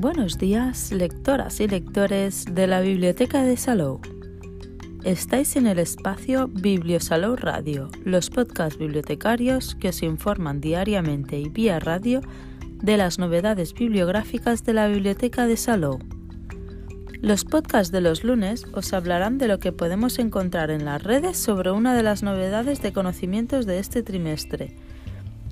[0.00, 4.00] Buenos días, lectoras y lectores de la Biblioteca de Salou.
[5.04, 11.78] Estáis en el espacio Bibliosalou Radio, los podcasts bibliotecarios que os informan diariamente y vía
[11.80, 12.22] radio
[12.82, 15.98] de las novedades bibliográficas de la Biblioteca de Salou.
[17.20, 21.36] Los podcasts de los lunes os hablarán de lo que podemos encontrar en las redes
[21.36, 24.74] sobre una de las novedades de conocimientos de este trimestre.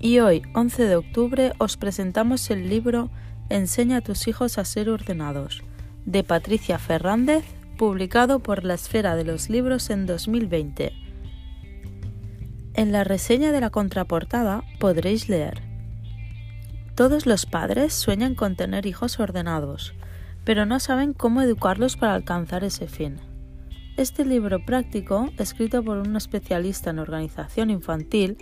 [0.00, 3.10] Y hoy, 11 de octubre, os presentamos el libro
[3.50, 5.62] Enseña a tus hijos a ser ordenados,
[6.04, 7.44] de Patricia Fernández,
[7.78, 10.92] publicado por la Esfera de los Libros en 2020.
[12.74, 15.62] En la reseña de la contraportada podréis leer
[16.94, 19.94] Todos los padres sueñan con tener hijos ordenados,
[20.44, 23.16] pero no saben cómo educarlos para alcanzar ese fin.
[23.96, 28.36] Este libro práctico, escrito por un especialista en organización infantil,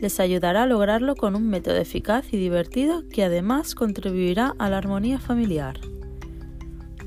[0.00, 4.78] les ayudará a lograrlo con un método eficaz y divertido que además contribuirá a la
[4.78, 5.78] armonía familiar.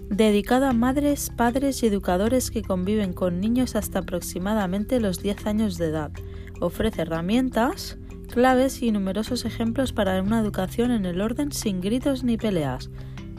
[0.10, 5.78] Dedicado a madres, padres y educadores que conviven con niños hasta aproximadamente los 10 años
[5.80, 6.12] de edad,
[6.60, 7.98] ofrece herramientas,
[8.30, 12.92] claves y numerosos ejemplos para una educación en el orden sin gritos ni peleas,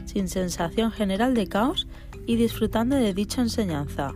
[0.05, 1.87] sin sensación general de caos
[2.25, 4.13] y disfrutando de dicha enseñanza.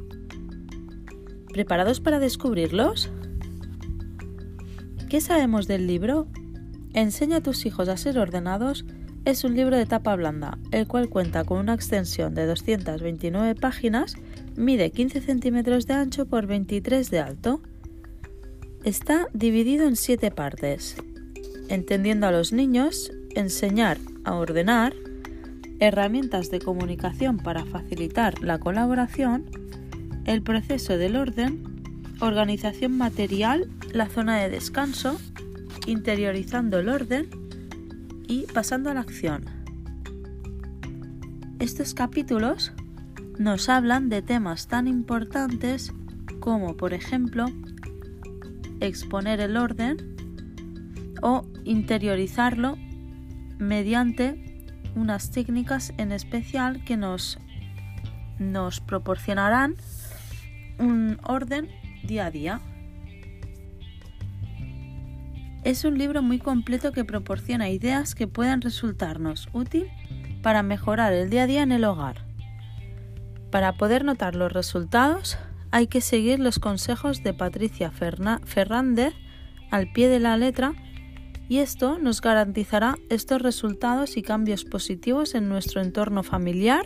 [1.53, 3.09] ¿Preparados para descubrirlos?
[5.09, 6.27] ¿Qué sabemos del libro?
[6.93, 8.85] Enseña a tus hijos a ser ordenados
[9.25, 14.15] es un libro de tapa blanda, el cual cuenta con una extensión de 229 páginas,
[14.55, 17.61] mide 15 centímetros de ancho por 23 de alto.
[18.83, 20.95] Está dividido en siete partes.
[21.69, 24.93] Entendiendo a los niños, enseñar a ordenar,
[25.79, 29.45] herramientas de comunicación para facilitar la colaboración,
[30.25, 31.78] el proceso del orden,
[32.19, 35.19] organización material la zona de descanso,
[35.87, 37.29] interiorizando el orden
[38.27, 39.45] y pasando a la acción.
[41.59, 42.71] Estos capítulos
[43.37, 45.93] nos hablan de temas tan importantes
[46.39, 47.45] como, por ejemplo,
[48.79, 50.15] exponer el orden
[51.21, 52.77] o interiorizarlo
[53.57, 57.39] mediante unas técnicas en especial que nos,
[58.39, 59.75] nos proporcionarán
[60.79, 61.69] un orden
[62.03, 62.61] día a día.
[65.63, 69.87] Es un libro muy completo que proporciona ideas que puedan resultarnos útil
[70.41, 72.25] para mejorar el día a día en el hogar.
[73.51, 75.37] Para poder notar los resultados
[75.71, 79.13] hay que seguir los consejos de Patricia Fernández
[79.69, 80.73] al pie de la letra
[81.47, 86.85] y esto nos garantizará estos resultados y cambios positivos en nuestro entorno familiar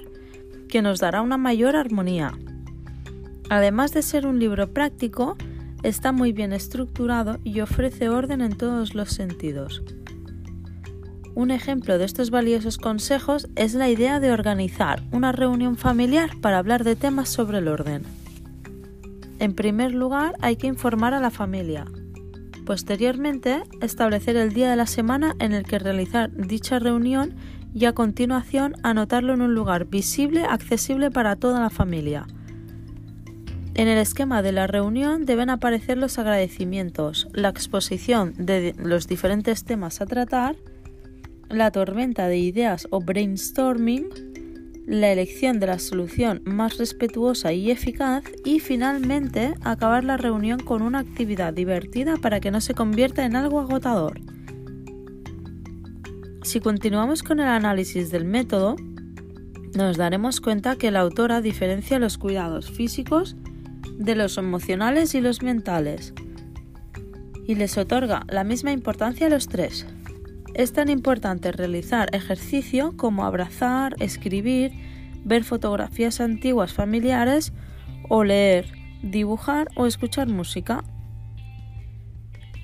[0.69, 2.33] que nos dará una mayor armonía.
[3.49, 5.37] Además de ser un libro práctico,
[5.83, 9.83] Está muy bien estructurado y ofrece orden en todos los sentidos.
[11.35, 16.57] Un ejemplo de estos valiosos consejos es la idea de organizar una reunión familiar para
[16.57, 18.03] hablar de temas sobre el orden.
[19.39, 21.85] En primer lugar, hay que informar a la familia.
[22.65, 27.35] Posteriormente, establecer el día de la semana en el que realizar dicha reunión
[27.73, 32.25] y a continuación anotarlo en un lugar visible, accesible para toda la familia.
[33.75, 39.63] En el esquema de la reunión deben aparecer los agradecimientos, la exposición de los diferentes
[39.63, 40.55] temas a tratar,
[41.49, 44.09] la tormenta de ideas o brainstorming,
[44.85, 50.83] la elección de la solución más respetuosa y eficaz y finalmente acabar la reunión con
[50.83, 54.19] una actividad divertida para que no se convierta en algo agotador.
[56.43, 58.75] Si continuamos con el análisis del método,
[59.75, 63.35] nos daremos cuenta que la autora diferencia los cuidados físicos
[63.97, 66.13] de los emocionales y los mentales,
[67.47, 69.85] y les otorga la misma importancia a los tres.
[70.53, 74.71] Es tan importante realizar ejercicio como abrazar, escribir,
[75.25, 77.53] ver fotografías antiguas familiares
[78.09, 78.67] o leer,
[79.01, 80.83] dibujar o escuchar música.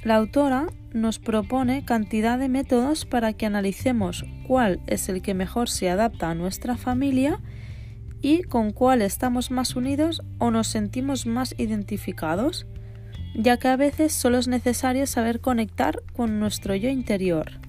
[0.04, 5.70] La autora nos propone cantidad de métodos para que analicemos cuál es el que mejor
[5.70, 7.40] se adapta a nuestra familia
[8.22, 12.68] y con cuál estamos más unidos o nos sentimos más identificados,
[13.36, 17.60] ya que a veces solo es necesario saber conectar con nuestro yo interior.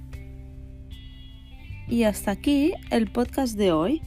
[1.89, 4.03] Y hasta aquí el podcast de hoy,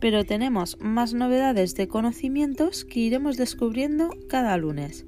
[0.00, 5.04] pero tenemos más novedades de conocimientos que iremos descubriendo cada lunes.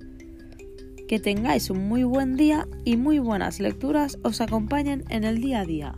[1.08, 5.60] Que tengáis un muy buen día y muy buenas lecturas os acompañen en el día
[5.60, 5.94] a día.